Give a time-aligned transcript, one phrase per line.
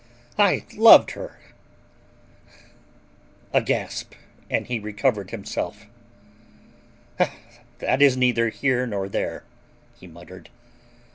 [0.39, 1.37] I loved her—"
[3.53, 4.15] A gasp
[4.49, 5.85] and he recovered himself.
[7.77, 9.43] "That is neither here nor there,"
[9.99, 10.49] he muttered.